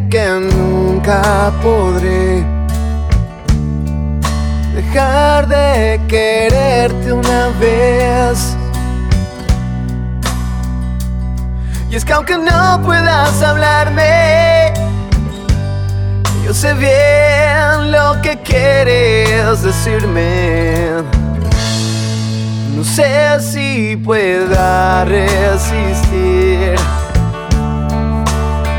que 0.00 0.28
nunca 0.52 1.50
podré 1.62 2.44
dejar 4.74 5.48
de 5.48 5.98
quererte 6.06 7.12
una 7.12 7.48
vez. 7.58 8.56
Y 11.90 11.96
es 11.96 12.04
que 12.04 12.12
aunque 12.12 12.36
no 12.36 12.82
puedas 12.84 13.42
hablarme, 13.42 14.74
yo 16.44 16.52
sé 16.52 16.74
bien 16.74 17.90
lo 17.90 18.20
que 18.20 18.38
quieres 18.42 19.62
decirme. 19.62 20.74
No 22.76 22.84
sé 22.84 23.40
si 23.40 23.96
pueda 23.96 25.06
resistir. 25.06 26.76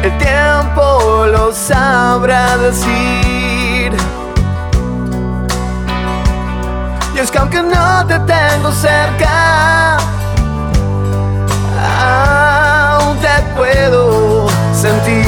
El 0.03 0.17
tiempo 0.17 1.25
lo 1.27 1.51
sabrá 1.51 2.57
decir. 2.57 3.91
Y 7.15 7.19
es 7.19 7.31
que 7.31 7.37
aunque 7.37 7.61
no 7.63 8.05
te 8.05 8.19
tengo 8.19 8.71
cerca, 8.71 9.97
aún 11.99 13.17
te 13.17 13.41
puedo 13.55 14.47
sentir. 14.73 15.26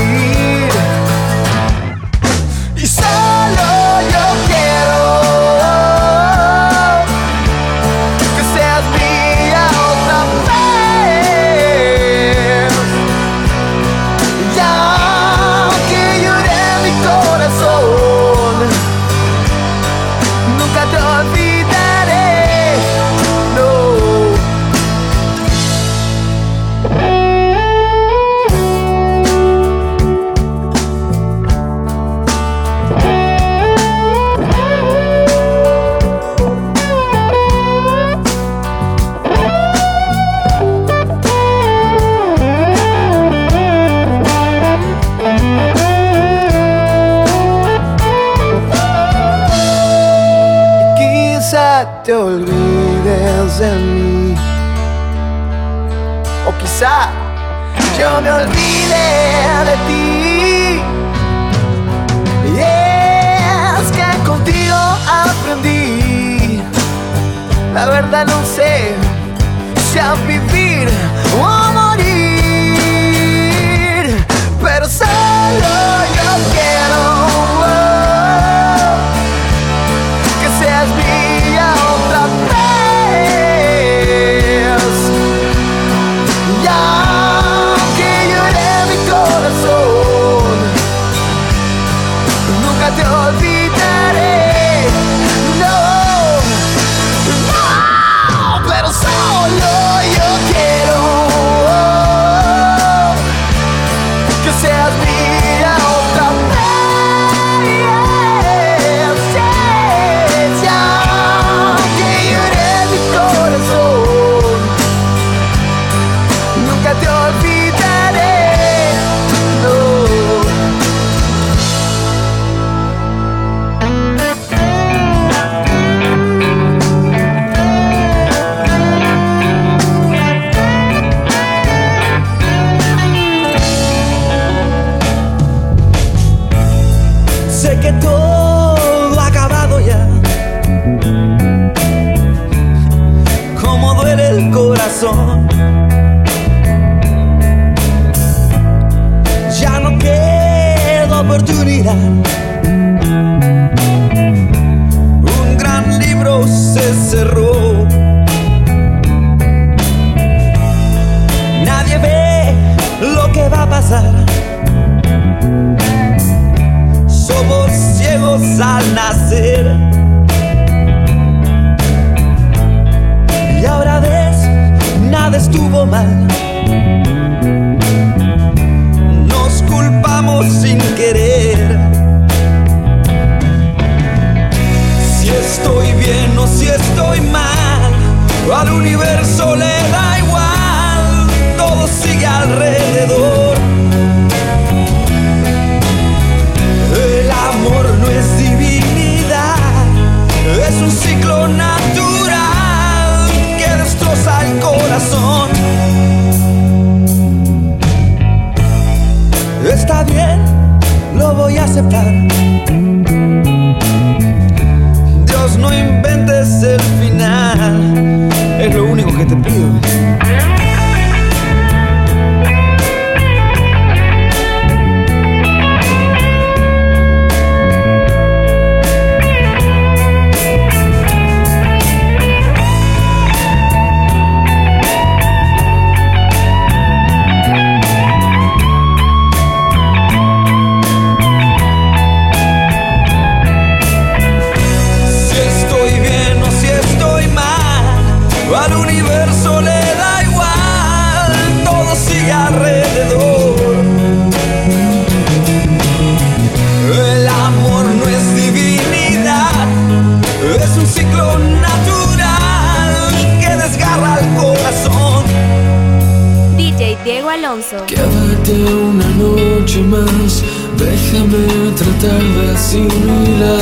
Quédate 267.69 268.73
una 268.73 269.07
noche 269.09 269.83
más, 269.83 270.43
déjame 270.75 271.71
tratar 271.77 272.19
de 272.19 272.51
asimilar. 272.51 273.61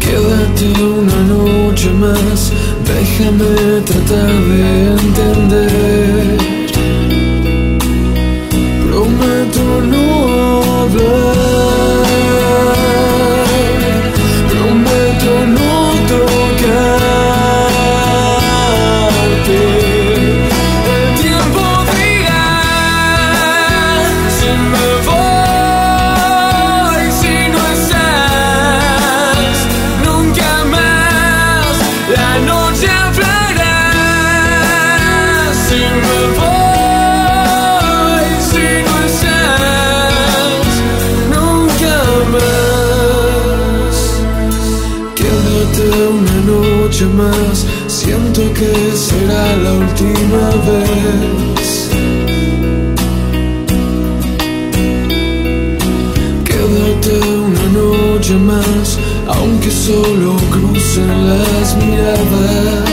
Quédate 0.00 0.82
una 0.82 1.20
noche 1.24 1.90
más, 1.90 2.50
déjame 2.86 3.82
tratar 3.84 4.32
de 4.32 4.92
entender. 4.92 6.37
Vez. 50.78 51.90
Quédate 56.44 57.14
una 57.46 57.64
noche 57.80 58.34
más, 58.34 58.98
aunque 59.26 59.70
solo 59.70 60.36
crucen 60.50 61.28
las 61.28 61.76
miradas. 61.76 62.87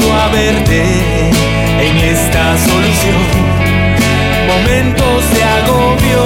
no 0.00 0.20
haberte 0.20 0.82
en 1.80 1.96
esta 1.98 2.56
solución. 2.58 3.22
Momentos 4.46 5.30
de 5.34 5.42
agobio 5.42 6.23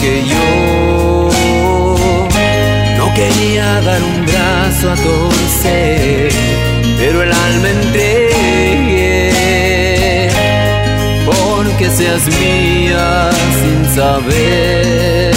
que 0.00 0.24
yo 0.24 1.28
no 2.96 3.06
quería 3.14 3.80
dar 3.80 4.00
un 4.02 4.26
brazo 4.26 4.92
a 4.92 4.96
torcer, 4.96 6.30
pero 6.98 7.22
el 7.22 7.32
alma 7.32 7.70
entregué 7.70 9.30
porque 11.26 11.90
seas 11.90 12.26
mía 12.40 13.30
sin 13.60 13.84
saber 13.94 15.34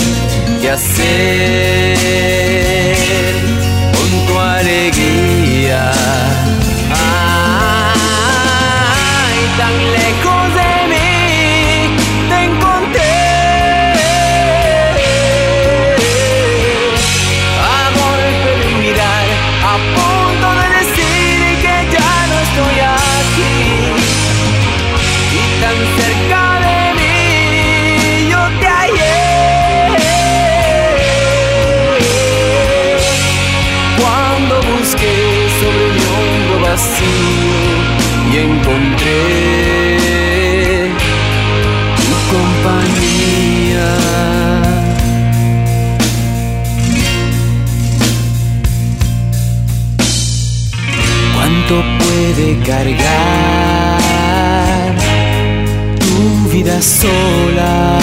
qué 0.62 0.70
hacer 0.70 2.50
encontré 38.42 40.12
tu 42.06 42.16
compañía. 42.34 43.90
¿Cuánto 51.36 51.76
puede 52.00 52.48
cargar 52.66 54.02
tu 56.00 56.16
vida 56.50 56.78
sola? 56.82 58.00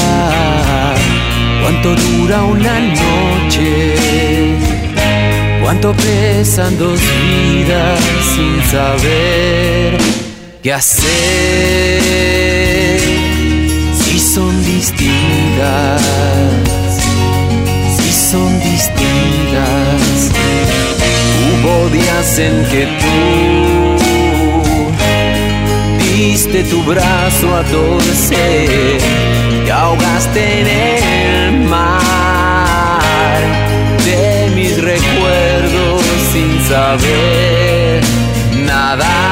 ¿Cuánto 1.62 1.88
dura 1.94 2.38
una 2.44 2.74
noche? 2.80 3.94
¿Cuánto 5.62 5.92
pesan 5.92 6.78
dos 6.78 6.98
vidas 7.00 8.00
sin 8.34 8.62
saber 8.70 10.27
qué 10.68 10.74
hacer? 10.74 12.02
Si 14.02 14.18
son 14.18 14.52
distintas, 14.66 16.02
si 17.96 18.12
son 18.12 18.60
distintas. 18.60 20.30
Hubo 21.40 21.88
días 21.88 22.38
en 22.38 22.64
que 22.66 22.86
tú 23.00 23.18
diste 26.04 26.64
tu 26.64 26.82
brazo 26.82 27.56
a 27.56 27.62
torcer, 27.64 28.98
te 29.64 29.72
ahogaste 29.72 30.60
en 30.60 30.66
el 30.66 31.60
mar 31.66 33.00
de 34.04 34.50
mis 34.54 34.76
recuerdos 34.82 36.02
sin 36.30 36.50
saber 36.68 38.02
nada. 38.66 39.27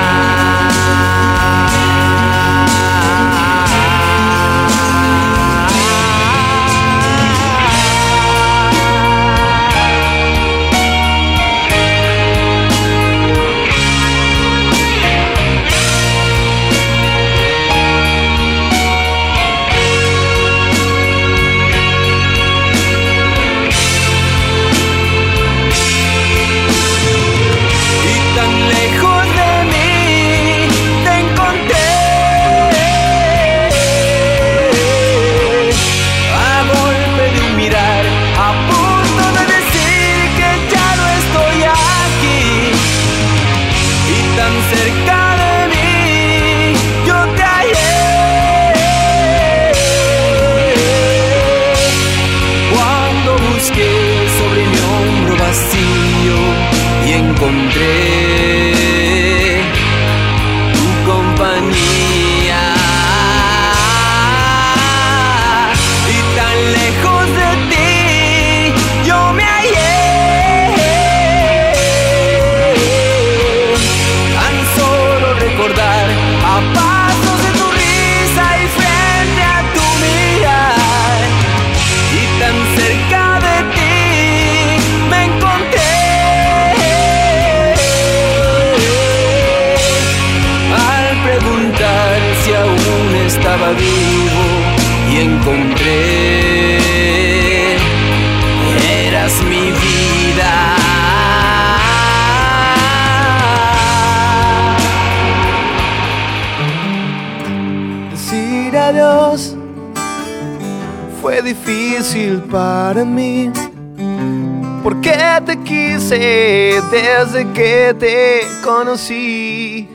Que 117.56 117.96
te 117.98 118.42
conocí. 118.62 119.88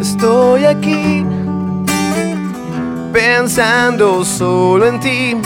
Estoy 0.00 0.64
aquí 0.64 1.24
pensando 3.12 4.24
solo 4.24 4.86
en 4.88 4.98
ti. 4.98 5.36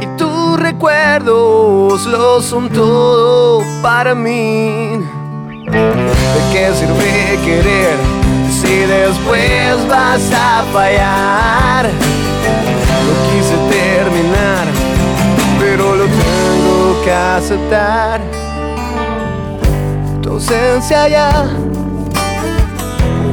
Y 0.00 0.06
tus 0.18 0.58
recuerdos 0.58 2.04
lo 2.06 2.42
son 2.42 2.68
todo 2.70 3.62
para 3.80 4.12
mí. 4.12 4.98
¿De 5.70 6.40
qué 6.52 6.72
sirve 6.74 7.38
querer 7.44 7.96
si 8.50 8.74
después 8.74 9.88
vas 9.88 10.32
a 10.34 10.64
fallar? 10.72 11.88
No 13.06 13.14
quise 13.30 13.54
terminar, 13.70 14.66
pero 15.60 15.94
lo 15.94 16.06
tengo 16.06 17.04
que 17.04 17.12
aceptar. 17.12 18.21
Ausencia 20.42 21.06
ya 21.06 21.44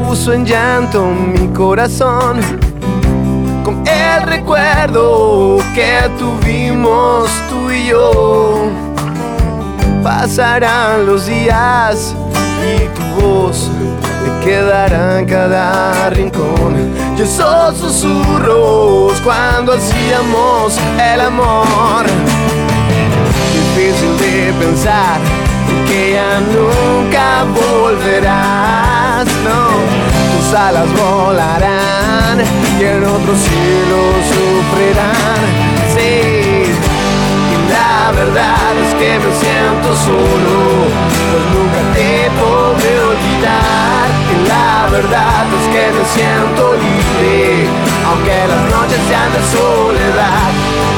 puso 0.07 0.31
en 0.31 0.45
llanto 0.45 1.07
mi 1.07 1.47
corazón. 1.47 2.39
Con 3.63 3.83
el 3.87 4.21
recuerdo 4.27 5.57
que 5.73 6.07
tuvimos 6.19 7.27
tú 7.49 7.71
y 7.71 7.87
yo. 7.87 8.69
Pasarán 10.03 11.07
los 11.07 11.25
días 11.25 12.13
y 12.61 12.85
tu 12.89 13.25
voz 13.25 13.71
me 14.23 14.45
quedará 14.45 15.19
en 15.19 15.25
cada 15.25 16.11
rincón. 16.11 16.93
Y 17.17 17.23
esos 17.23 17.75
susurros 17.75 19.19
cuando 19.21 19.73
hacíamos 19.73 20.77
el 21.11 21.21
amor. 21.21 22.05
Difícil 23.51 24.15
de 24.19 24.53
pensar 24.63 25.38
que 25.89 26.13
ya 26.13 26.39
nunca 26.55 27.45
volverás, 27.59 29.25
no. 29.43 29.61
Tus 30.31 30.53
alas 30.53 30.87
volarán 30.93 32.37
y 32.79 32.83
en 32.83 33.03
otro 33.03 33.33
cielo 33.35 33.99
sufrirán. 34.31 35.41
Sí, 35.93 36.69
y 37.53 37.57
la 37.73 38.11
verdad 38.11 38.71
es 38.85 38.91
que 38.99 39.11
me 39.23 39.31
siento 39.43 39.89
solo, 40.07 40.57
pues 41.29 41.45
nunca 41.53 41.81
te 41.95 42.29
podré 42.39 42.93
olvidar. 43.11 44.05
Y 44.33 44.47
la 44.47 44.87
verdad 44.91 45.45
es 45.57 45.65
que 45.73 45.83
me 45.97 46.03
siento 46.15 46.61
libre, 46.85 47.67
aunque 48.07 48.37
las 48.51 48.63
noches 48.75 49.01
sean 49.09 49.29
de 49.33 49.41
soledad. 49.57 50.49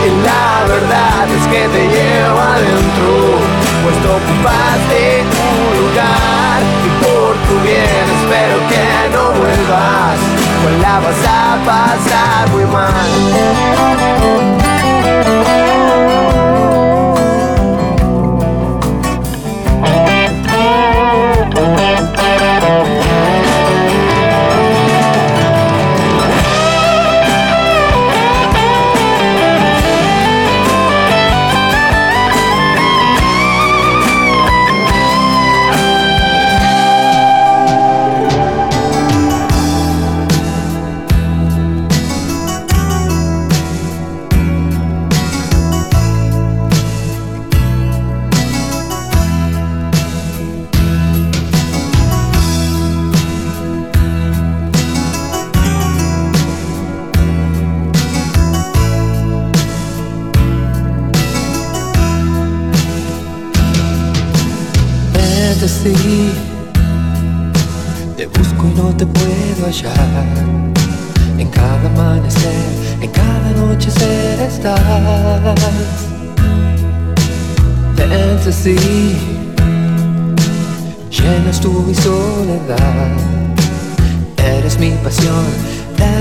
Y 0.04 0.10
la 0.28 0.66
verdad 0.68 1.26
es 1.38 1.44
que 1.48 1.62
te 1.70 1.84
llevo 1.96 2.40
adentro, 2.40 3.12
pues 3.84 3.98
te 3.98 4.08
ocupaste 4.08 5.24
un 5.24 5.82
lugar 5.82 6.62
y 6.86 6.90
por 7.04 7.36
tu 7.48 7.64
bien 7.64 8.06
espero 8.18 8.58
que 8.70 9.10
no 9.16 9.32
vuelvas, 9.40 10.18
pues 10.64 10.80
la 10.82 11.00
vas 11.00 11.24
a 11.28 11.58
pasar 11.66 12.50
muy 12.52 12.66
mal. 12.66 13.61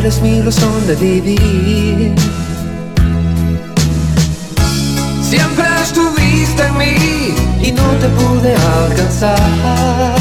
Eres 0.00 0.22
mi 0.22 0.40
razón 0.40 0.86
de 0.86 0.96
vivir. 0.96 2.14
Siempre 5.22 5.66
estuviste 5.82 6.62
en 6.64 6.78
mí 6.78 7.34
y 7.60 7.72
no 7.72 7.86
te 8.00 8.08
pude 8.08 8.54
alcanzar. 8.84 10.16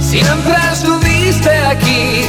Siempre 0.00 0.54
estuviste 0.72 1.50
aquí, 1.72 2.26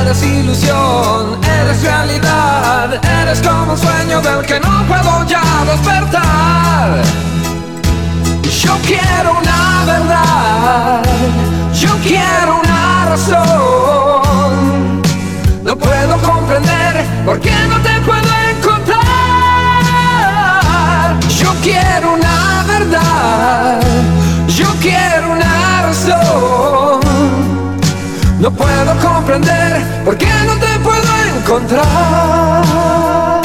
eres 0.00 0.22
ilusión, 0.22 1.40
eres 1.42 1.82
realidad, 1.82 3.00
eres 3.22 3.40
como 3.40 3.72
un 3.72 3.78
sueño 3.78 4.20
del 4.20 4.44
que 4.44 4.60
no 4.60 4.86
puedo 4.86 5.26
ya 5.26 5.44
despertar. 5.64 7.02
Yo 8.62 8.76
quiero 8.86 9.38
una 9.40 9.84
verdad, 9.86 11.02
yo 11.72 11.90
quiero 12.02 12.60
una 12.60 13.06
razón. 13.06 14.93
No 15.64 15.76
puedo 15.78 16.20
comprender 16.20 17.06
por 17.24 17.40
qué 17.40 17.54
no 17.70 17.80
te 17.80 17.98
puedo 18.02 18.28
encontrar. 18.50 19.00
Yo 21.38 21.54
quiero 21.62 22.12
una 22.12 22.64
verdad, 22.68 23.80
yo 24.46 24.66
quiero 24.82 25.32
una 25.32 25.84
razón. 25.84 27.00
No 28.40 28.50
puedo 28.50 28.94
comprender 28.98 29.82
por 30.04 30.18
qué 30.18 30.28
no 30.46 30.54
te 30.56 30.78
puedo 30.80 31.16
encontrar. 31.38 33.43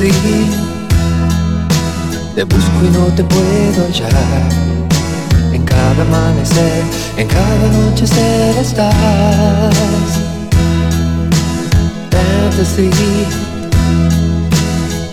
Te 0.00 0.06
busco 2.44 2.86
y 2.86 2.88
no 2.88 3.04
te 3.14 3.22
puedo 3.22 3.84
hallar. 3.86 4.48
En 5.52 5.62
cada 5.62 6.02
amanecer, 6.02 6.84
en 7.18 7.28
cada 7.28 7.66
anochecer 7.68 8.56
estás. 8.56 9.74
Fantasy, 12.10 12.90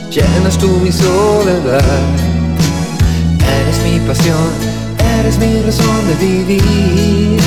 llenas 0.09 0.57
tú 0.57 0.69
mi 0.81 0.91
soledad. 0.93 1.83
Eres 3.59 3.83
mi 3.83 3.99
pasión, 4.07 4.51
eres 5.19 5.37
mi 5.37 5.63
razón 5.63 6.07
de 6.07 6.15
vivir. 6.25 7.41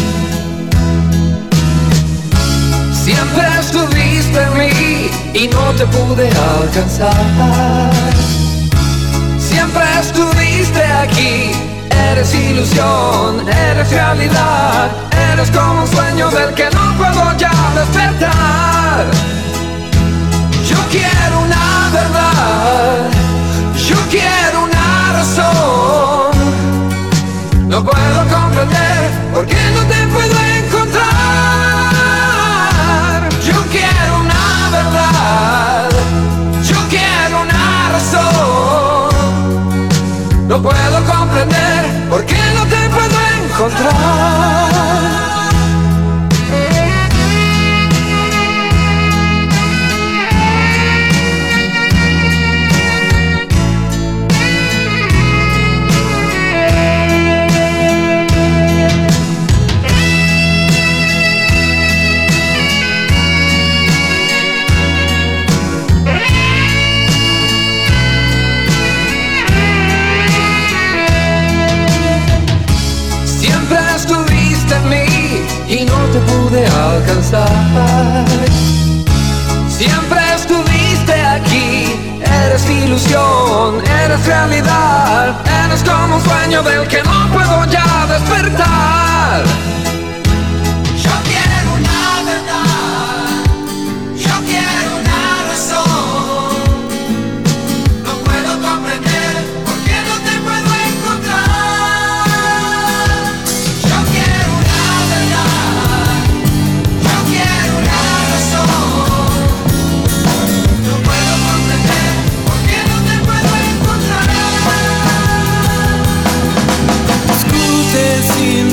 Siempre 3.13 3.45
estuviste 3.59 4.41
en 4.41 4.57
mí 4.57 5.11
y 5.35 5.49
no 5.49 5.73
te 5.73 5.85
pude 5.87 6.31
alcanzar. 6.61 7.91
Siempre 9.37 9.83
estuviste 9.99 10.81
aquí, 10.85 11.51
eres 12.13 12.33
ilusión, 12.33 13.49
eres 13.49 13.91
realidad, 13.91 14.91
eres 15.33 15.51
como 15.51 15.83
un 15.83 15.89
sueño 15.89 16.31
del 16.31 16.55
que 16.55 16.71
no 16.71 16.97
puedo 16.99 17.37
ya 17.37 17.53
despertar. 17.75 19.07
Yo 20.69 20.77
quiero 20.93 21.41
una 21.47 21.91
verdad, 21.93 23.11
yo 23.89 23.97
quiero 24.09 24.65
una 24.69 25.13
razón. 25.15 26.31
No 27.67 27.83
puedo 27.83 28.19
comprender 28.29 29.11
por 29.35 29.47
qué 29.47 29.63
no 29.75 29.83
te 29.93 30.00
pude 76.31 76.67
alcanzar. 76.67 78.25
Siempre 79.69 80.21
estuviste 80.35 81.15
aquí, 81.37 81.97
eres 82.45 82.69
ilusión, 82.69 83.83
eres 84.05 84.25
realidad, 84.27 85.35
eres 85.65 85.83
como 85.83 86.17
un 86.17 86.23
sueño 86.23 86.63
del 86.63 86.87
que 86.89 87.03
no 87.03 87.33
puedo 87.33 87.65
ya 87.67 88.07
despertar. 88.07 89.45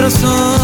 corazón. 0.10 0.57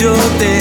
yo 0.00 0.14
te 0.38 0.59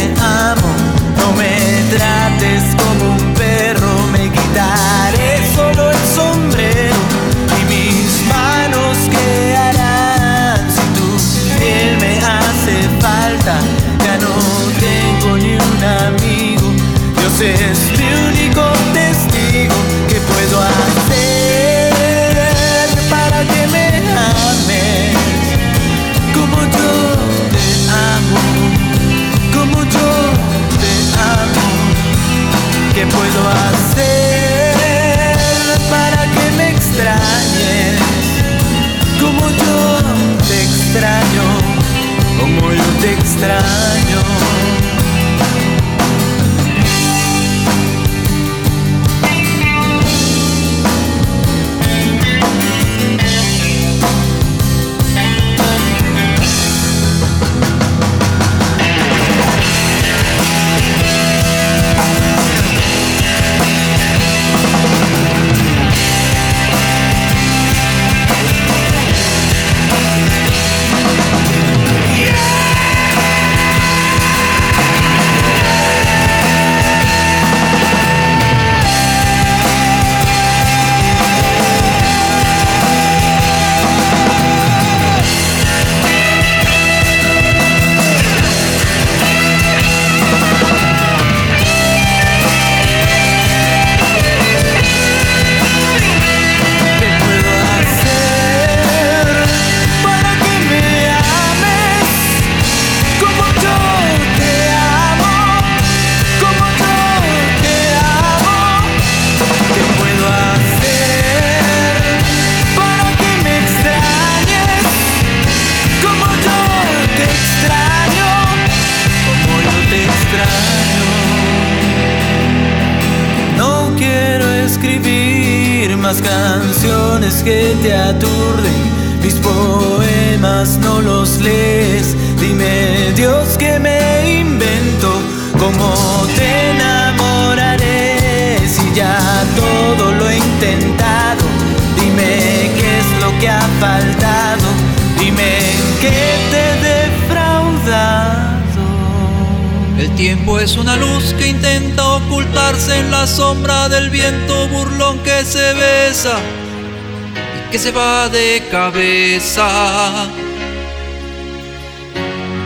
se 157.80 157.92
va 157.92 158.28
de 158.28 158.62
cabeza. 158.70 159.70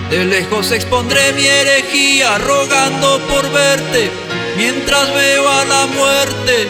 De 0.09 0.25
lejos 0.25 0.71
expondré 0.71 1.33
mi 1.33 1.45
herejía 1.45 2.39
rogando 2.39 3.19
por 3.29 3.47
verte, 3.51 4.09
mientras 4.57 5.13
veo 5.13 5.47
a 5.47 5.65
la 5.65 5.85
muerte 5.85 6.67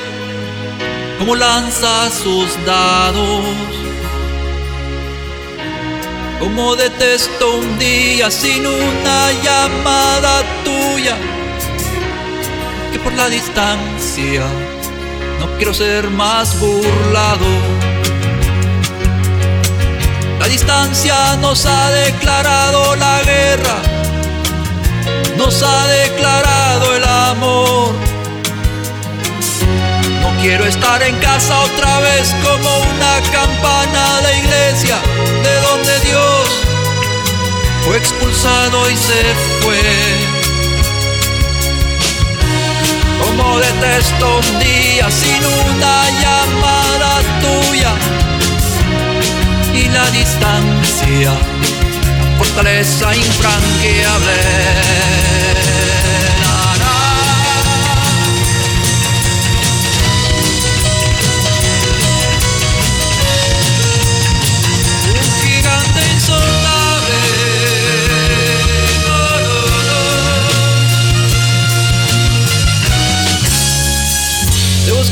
como 1.20 1.36
lanza 1.38 2.12
sus 2.12 2.50
dados. 2.66 3.46
Como 6.42 6.76
detesto 6.76 7.60
un 7.60 7.80
día 7.80 8.30
sin 8.30 8.68
una 8.68 9.32
llamada 9.42 10.44
tuya, 10.66 11.16
que 12.92 13.00
por 13.00 13.14
la 13.14 13.30
distancia 13.30 14.44
no 15.40 15.48
quiero 15.56 15.74
ser 15.74 16.10
más 16.10 16.60
burlado 16.60 17.83
distancia 20.54 21.36
nos 21.38 21.66
ha 21.66 21.90
declarado 21.90 22.96
la 22.96 23.24
guerra, 23.24 23.78
nos 25.36 25.64
ha 25.64 25.88
declarado 25.88 26.96
el 26.96 27.04
amor. 27.04 27.92
No 30.22 30.30
quiero 30.42 30.64
estar 30.66 31.02
en 31.02 31.16
casa 31.18 31.60
otra 31.60 32.00
vez 32.02 32.36
como 32.44 32.70
una 32.94 33.14
campana 33.32 34.22
de 34.26 34.38
iglesia, 34.44 34.98
de 35.46 35.56
donde 35.68 36.00
Dios 36.02 36.48
fue 37.84 37.98
expulsado 37.98 38.92
y 38.92 38.96
se 38.96 39.22
fue. 39.62 39.84
Como 43.24 43.58
detesto 43.58 44.38
un 44.38 44.60
día 44.60 45.10
sin 45.10 45.42
una 45.72 45.96
llamada 46.22 47.12
tuya 47.42 48.23
y 49.74 49.90
la 49.90 50.10
distancia, 50.12 51.32
la 51.32 52.38
fortaleza 52.38 53.16
infranqueable. 53.16 55.04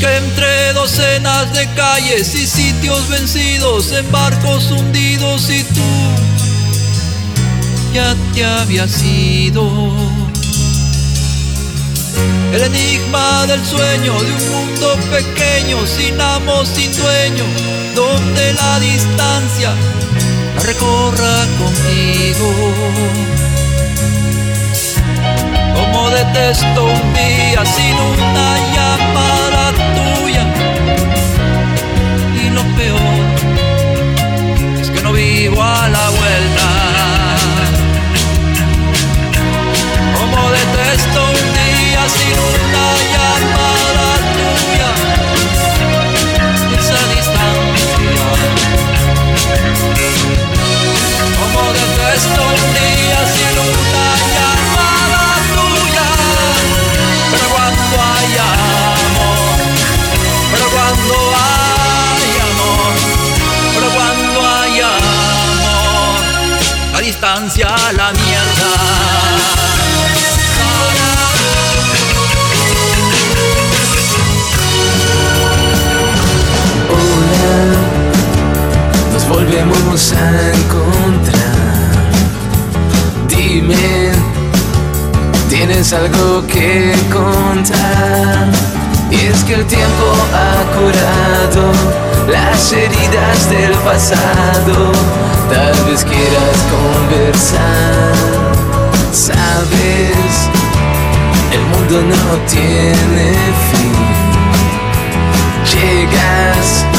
que 0.02 0.31
docenas 0.94 1.50
de 1.54 1.66
calles 1.74 2.34
y 2.34 2.46
sitios 2.46 3.08
vencidos 3.08 3.92
en 3.92 4.10
barcos 4.12 4.70
hundidos 4.70 5.48
y 5.48 5.64
tú 5.64 5.80
ya 7.94 8.14
te 8.34 8.44
habías 8.44 9.02
ido. 9.02 9.64
El 12.52 12.60
enigma 12.60 13.46
del 13.46 13.64
sueño 13.64 14.12
de 14.20 14.32
un 14.32 14.50
mundo 14.50 14.98
pequeño, 15.10 15.78
sin 15.86 16.20
amo, 16.20 16.62
sin 16.66 16.94
dueño, 16.94 17.44
donde 17.94 18.52
la 18.52 18.78
distancia 18.80 19.74
la 20.56 20.62
recorra 20.62 21.46
contigo. 21.58 22.52
Como 25.74 26.10
detesto 26.10 26.84
un 26.84 27.14
día 27.14 27.64
sin 27.64 27.94
una 27.94 28.56
llamada 28.74 29.72
tuya. 29.94 30.21
Día 40.92 42.04
sin 42.06 42.36
una 42.36 42.86
llamada 43.12 44.08
tuya. 44.36 44.90
Esa 46.78 47.00
distancia. 47.14 48.26
Como 51.38 51.62
detesto 51.72 52.42
un 52.42 52.64
día 52.76 53.20
sin 53.32 53.56
una 53.70 54.06
llamada 54.34 55.22
tuya. 55.54 56.08
Pero 57.30 57.46
cuando 57.54 57.94
hay 58.12 58.32
amor, 58.52 59.56
pero 60.52 60.66
cuando 60.74 61.14
hay 61.40 62.32
amor, 62.50 62.92
pero 63.74 63.88
cuando 63.96 64.38
hay 64.46 64.76
amor, 64.80 66.20
la 66.92 67.00
distancia 67.00 67.68
la 67.96 68.12
volvemos 79.92 80.12
a 80.12 80.50
encontrar. 80.56 81.42
Dime, 83.28 84.12
¿tienes 85.48 85.92
algo 85.92 86.46
que 86.46 86.94
contar? 87.12 88.48
Y 89.10 89.26
es 89.26 89.44
que 89.44 89.54
el 89.54 89.66
tiempo 89.66 90.14
ha 90.32 90.64
curado 90.76 91.72
las 92.28 92.72
heridas 92.72 93.50
del 93.50 93.72
pasado. 93.84 94.92
Tal 95.50 95.84
vez 95.84 96.04
quieras 96.04 96.58
conversar, 96.70 98.14
sabes, 99.12 100.48
el 101.52 101.60
mundo 101.66 102.16
no 102.16 102.38
tiene 102.46 103.34
fin 103.70 103.92
llegas 105.74 106.91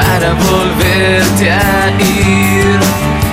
para 0.00 0.32
volverte 0.34 1.50
a 1.50 1.90
ir. 1.98 2.78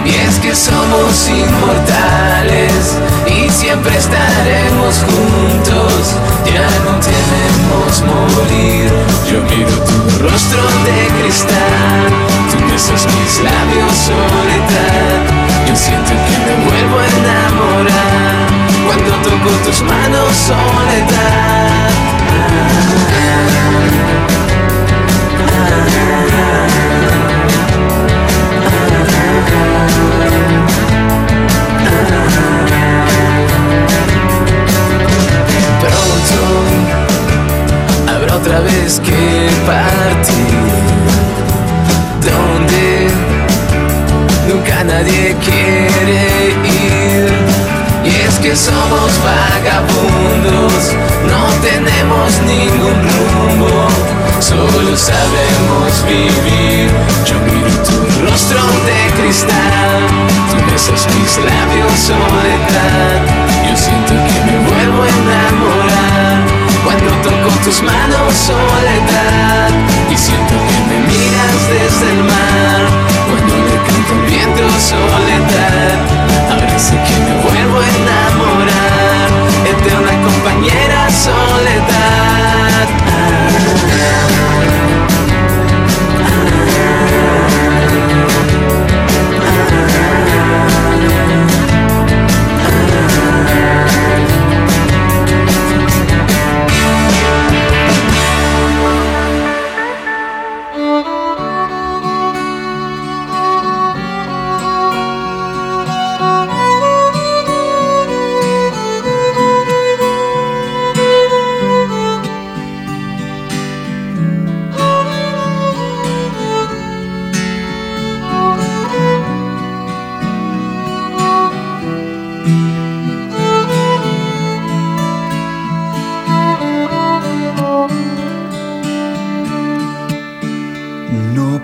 Y 0.06 0.16
es 0.28 0.40
que 0.40 0.56
somos 0.56 1.30
inmortales 1.30 2.98
y 3.28 3.50
siempre 3.50 3.98
estaremos 3.98 4.94
juntos. 5.10 6.16
Ya 6.46 6.68
no 6.86 6.94
tenemos 7.12 7.92
morir. 8.12 8.90
Yo 9.30 9.38
miro 9.50 9.76
tu 9.90 9.98
rostro 10.24 10.62
de 10.88 10.98
cristal, 11.20 12.06
tú 12.50 12.58
besas 12.72 13.06
mis 13.16 13.34
labios 13.48 13.94
soledad. 14.10 15.18
Yo 15.68 15.76
siento 15.76 16.12
que 16.28 16.36
me 16.46 16.56
vuelvo 16.68 16.96
a 17.00 17.08
enamorar 17.20 18.36
cuando 18.86 19.12
toco 19.28 19.50
tus 19.66 19.82
manos 19.82 20.32
soledad. 20.48 21.78
Pronto 35.82 36.40
habrá 38.12 38.36
otra 38.36 38.60
vez 38.62 39.00
que 39.00 39.50
partir 39.66 40.58
donde 42.22 43.08
nunca 44.48 44.84
nadie 44.84 45.36
quiere 45.44 46.56
ir. 46.64 47.32
Y 48.04 48.16
es 48.28 48.36
que 48.40 48.56
somos 48.56 49.12
vagabundos, 49.24 50.94
no 51.28 51.42
tenemos 51.62 52.40
ningún 52.46 52.98
rumbo, 53.14 53.88
solo 54.42 54.96
sabemos 54.96 56.06
vivir. 56.08 56.90
Yo 57.26 57.40
miro 57.42 57.72
tu 57.84 57.98
rostro 58.26 58.62
de 58.86 59.00
cristal, 59.22 60.02
tú 60.50 60.58
besas 60.72 61.08
mis 61.16 61.38
labios 61.38 61.92
soledad. 62.10 63.18
Yo 63.68 63.76
siento 63.76 64.14
que 64.14 64.38
me 64.46 64.58
vuelvo 64.70 65.04
a 65.04 65.10
enamorar 65.10 66.36
cuando 66.84 67.12
toco 67.22 67.50
tus 67.64 67.82
manos 67.82 68.34
soledad. 68.34 69.70
Y 70.10 70.18
siento 70.18 70.54
que 70.68 70.78
me 70.90 71.00
miras 71.08 71.58
desde 71.70 72.08
el 72.14 72.24
mar 72.24 72.82
cuando 73.30 73.54
le 73.56 73.78
canto 73.88 74.12
al 74.14 74.24
viento 74.26 74.66
soledad. 74.80 75.98
Ahora 76.52 76.80
sé 76.80 76.96
que 77.06 77.16
me 77.26 77.34
vuelvo 77.44 77.78
a 77.80 77.88
enamorar, 78.02 79.28
eterna 79.66 80.14
compañera 80.24 81.10
soledad. 81.10 82.48
No 83.66 83.67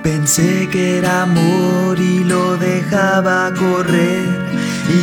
pensé 0.04 0.68
que 0.70 0.98
era 0.98 1.24
amor 1.24 1.98
y 1.98 2.24
lo 2.26 2.58
dejaba 2.58 3.52
correr. 3.54 4.28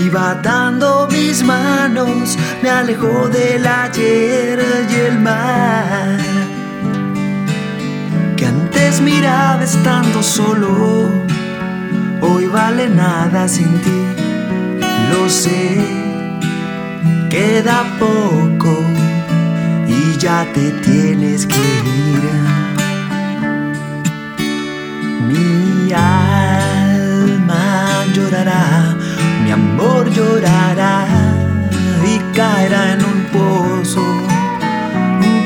Iba 0.04 0.32
atando 0.32 1.08
mis 1.10 1.42
manos, 1.42 2.38
me 2.62 2.68
alejó 2.68 3.28
del 3.28 3.66
ayer 3.66 4.60
y 4.90 4.94
el 4.94 5.18
mar. 5.18 6.18
Que 8.36 8.46
antes 8.46 9.00
miraba 9.00 9.64
estando 9.64 10.22
solo, 10.22 11.08
hoy 12.20 12.46
vale 12.46 12.88
nada 12.90 13.48
sin 13.48 13.72
ti. 13.80 14.00
Lo 15.10 15.28
sé, 15.28 15.80
queda 17.30 17.84
poco 17.98 18.84
y 19.88 20.16
ya 20.18 20.46
te 20.52 20.70
tienes 20.82 21.46
que 21.46 21.56
ir. 21.56 22.59
Mi 25.30 25.92
alma 25.92 28.04
llorará, 28.14 28.96
mi 29.44 29.50
amor 29.52 30.10
llorará 30.10 31.06
y 32.04 32.18
caerá 32.36 32.94
en 32.94 33.04
un 33.04 33.20
pozo. 33.36 34.04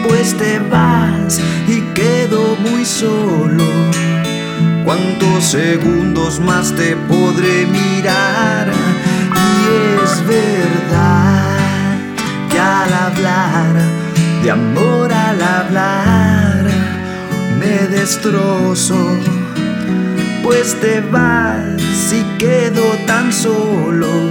Pues 0.07 0.37
te 0.37 0.59
vas 0.59 1.41
y 1.69 1.81
quedo 1.95 2.57
muy 2.57 2.85
solo. 2.85 3.65
¿Cuántos 4.85 5.45
segundos 5.45 6.41
más 6.41 6.75
te 6.75 6.97
podré 6.97 7.67
mirar? 7.67 8.73
Y 9.49 9.51
es 10.03 10.27
verdad 10.27 11.57
que 12.51 12.59
al 12.59 12.93
hablar 12.93 13.75
de 14.43 14.51
amor 14.51 15.13
al 15.13 15.43
hablar 15.43 16.35
te 17.65 17.89
destrozo, 17.89 19.19
pues 20.45 20.79
te 20.79 21.01
vas 21.01 22.13
y 22.13 22.23
quedo 22.39 22.83
tan 23.07 23.33
solo 23.33 24.31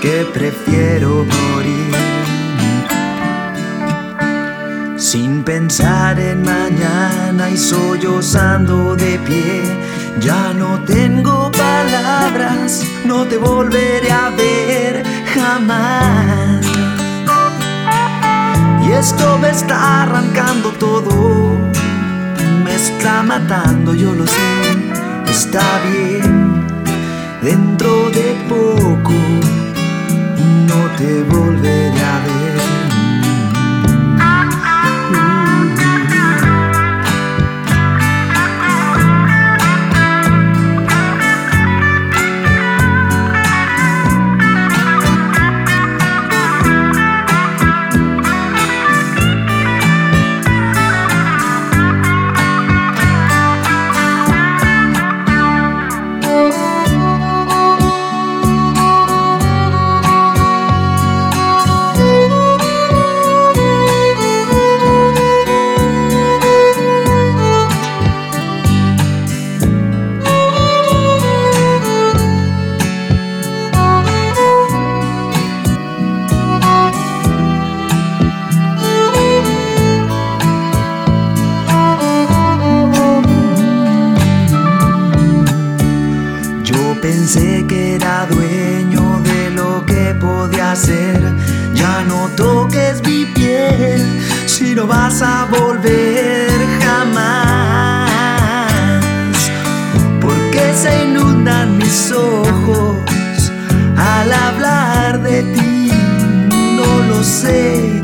que 0.00 0.26
prefiero 0.32 1.24
morir. 1.24 1.94
Sin 4.96 5.44
pensar 5.44 6.18
en 6.18 6.42
mañana 6.42 7.50
y 7.50 7.56
sollozando 7.56 8.96
de 8.96 9.18
pie, 9.18 9.62
ya 10.20 10.52
no 10.54 10.82
tengo 10.84 11.52
palabras, 11.52 12.82
no 13.04 13.26
te 13.26 13.36
volveré 13.36 14.10
a 14.10 14.30
ver 14.30 15.04
jamás. 15.34 16.66
Y 18.86 18.92
esto 18.92 19.38
me 19.38 19.50
está 19.50 20.02
arrancando 20.02 20.70
todo, 20.72 21.52
me 22.64 22.74
está 22.74 23.22
matando, 23.22 23.94
yo 23.94 24.14
lo 24.14 24.26
sé, 24.26 24.67
está 25.30 25.80
bien, 25.90 26.66
dentro 27.42 28.10
de 28.10 28.34
poco 28.48 29.12
no 30.66 30.96
te 30.96 31.22
volveré 31.24 32.00
a 32.00 32.18
ver. 32.26 32.37
Ya 91.74 92.04
no 92.06 92.28
toques 92.36 93.02
mi 93.04 93.26
piel 93.26 94.00
si 94.46 94.76
no 94.76 94.86
vas 94.86 95.22
a 95.22 95.46
volver 95.46 96.48
jamás. 96.80 98.08
Porque 100.20 100.72
se 100.72 101.04
inundan 101.04 101.76
mis 101.78 102.12
ojos 102.12 103.50
al 103.96 104.32
hablar 104.32 105.20
de 105.20 105.42
ti. 105.54 105.90
No 106.76 107.08
lo 107.08 107.24
sé, 107.24 108.00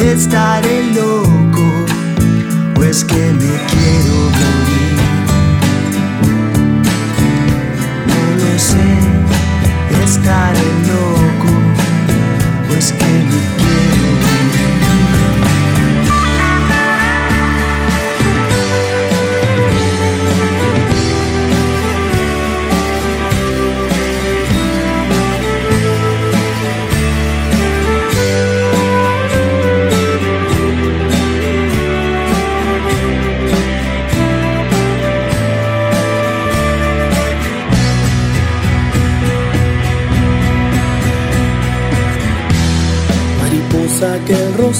estaré 0.00 0.84
loco, 0.94 1.66
pues 2.76 3.02
que 3.04 3.32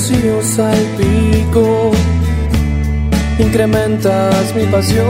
rocío 0.07 0.41
salpico, 0.43 1.91
incrementas 3.39 4.55
mi 4.55 4.65
pasión. 4.67 5.07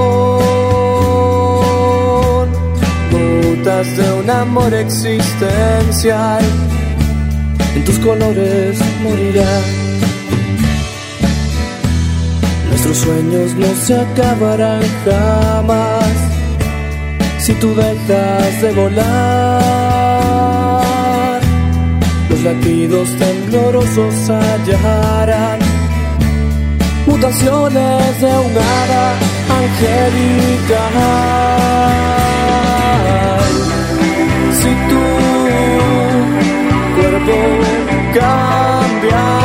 Gotas 3.13 3.97
de 3.97 4.13
un 4.13 4.31
amor 4.31 4.73
existencial, 4.73 6.43
en 7.75 7.85
tus 7.85 7.99
colores 7.99 8.79
morirá. 9.03 9.61
Nuestros 12.71 12.97
sueños 12.97 13.55
no 13.55 13.75
se 13.85 14.01
acabarán 14.01 14.83
jamás 15.05 16.15
si 17.39 17.53
tú 17.55 17.75
dejas 17.75 18.63
de 18.63 18.73
volar. 18.73 19.67
Los 22.31 22.41
latidos 22.43 23.09
temblorosos 23.67 24.31
hallarán 24.31 25.59
mutaciones 27.07 28.21
de 28.21 28.27
un 28.27 28.57
hada 28.57 29.15
angelical. 29.61 30.93
Si 34.53 34.71
tu 34.89 35.03
cuerpo 36.97 37.37
cambiará. 38.15 39.37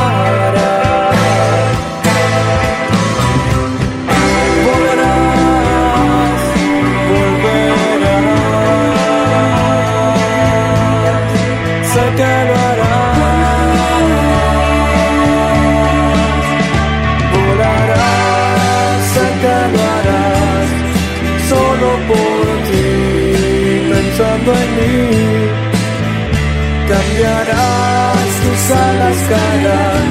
Cambiarás, 26.92 28.32
tus 28.44 28.64
alas 28.72 29.18
caerán, 29.30 30.08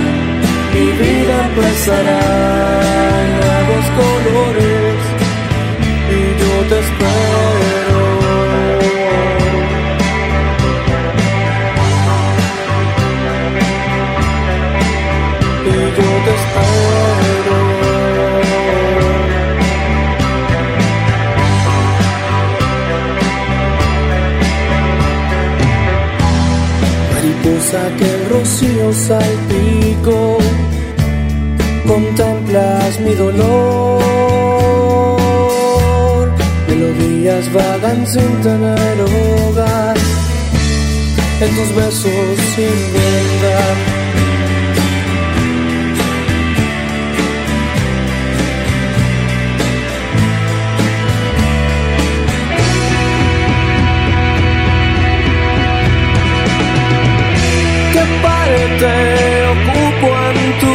mi 0.72 0.86
vida 1.00 1.34
empezará 1.48 2.20
nuevos 3.38 3.84
colores 3.98 4.69
Mariposa 27.72 27.96
que 27.96 28.04
el 28.04 28.28
rocío 28.28 28.92
salpico, 28.92 30.38
contemplas 31.86 33.00
mi 33.00 33.14
dolor. 33.14 34.00
Melodías 36.68 37.52
vagan 37.52 38.06
sin 38.06 38.42
tener 38.42 39.00
hogar, 39.00 39.96
en 41.40 41.56
tus 41.56 41.74
besos 41.74 42.38
sin 42.54 42.92
verdad. 42.92 43.89
Parte 58.80 59.46
ocupo 59.46 60.08
en 60.30 60.58
tu 60.60 60.74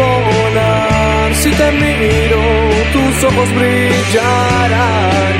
volar? 0.00 1.34
Si 1.34 1.50
te 1.50 1.72
miro 1.72 2.40
ojos 3.24 3.48
brillarán. 3.54 5.34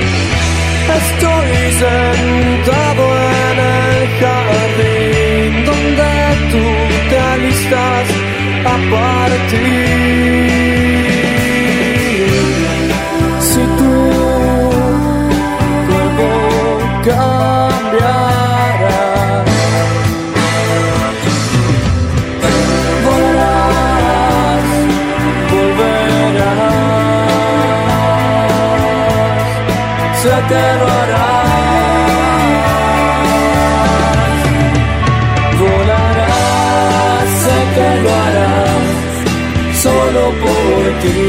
Estoy 0.97 1.51
sentado 1.85 3.05
en 3.43 3.59
el 3.59 4.01
jardín 4.21 5.65
donde 5.65 6.11
tú 6.53 6.65
te 7.11 7.19
alistas 7.19 8.07
a 8.65 8.77
partir. 8.91 10.46
Que 30.49 30.65
lo 30.81 30.87
harás, 31.01 32.37
volarás, 35.61 37.29
sé 37.43 37.59
que 37.75 37.91
lo 38.03 38.11
harás, 38.25 38.87
solo 39.83 40.23
por 40.43 40.83
ti, 41.03 41.21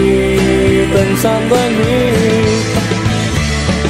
pensando 0.94 1.54
en 1.66 1.72
mí. 1.80 2.06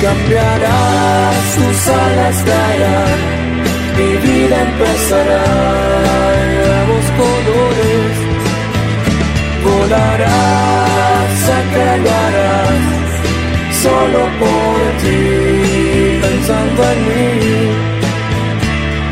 Cambiarás, 0.02 1.42
tus 1.56 1.80
alas 1.88 2.38
caerán, 2.50 3.20
mi 3.98 4.12
vida 4.28 4.58
empezará 4.70 5.46
en 6.40 6.50
nuevos 6.58 7.06
colores. 7.20 8.16
Volarás, 9.66 11.28
sé 11.46 11.58
que 11.74 11.90
lo 12.04 12.10
harás, 12.24 12.87
solo 13.84 14.22
por 14.42 14.80
ti, 15.02 16.20
pensando 16.22 16.82
en 16.94 17.00
mí. 17.08 17.28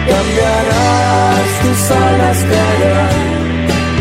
Cambiarás, 0.10 1.48
tus 1.62 1.92
alas 1.92 2.40
caerán, 2.52 3.18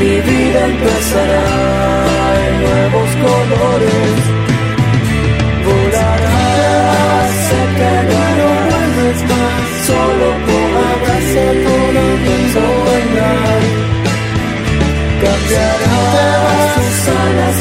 mi 0.01 0.15
vida 0.31 0.61
empezará 0.73 1.47
en 2.47 2.55
nuevos 2.65 3.11
colores. 3.25 4.17
Volarás, 5.67 7.31
sé 7.49 7.61
que 7.79 7.93
lo 8.09 8.17
harás, 8.29 9.19
solo 9.89 10.29
por 10.47 10.65
todo 11.67 12.03
pensando 12.27 12.91
en 12.99 13.07
mí. 13.15 13.69
Cambiarás, 15.23 16.75
tus 16.77 17.09
alas 17.23 17.57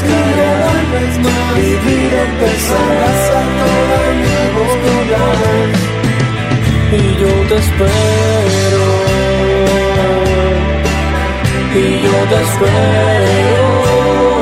mi 1.54 1.70
vida 1.86 2.18
empezará 2.30 3.10
en 4.10 4.16
nuevos 4.24 4.72
colores. 4.84 5.80
Y 6.92 7.20
yo 7.20 7.32
te 7.48 7.56
espero, 7.56 8.84
y 11.74 12.02
yo 12.04 12.16
te 12.30 12.36
espero. 12.42 14.33